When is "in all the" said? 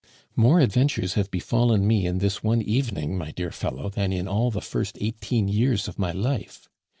4.11-4.59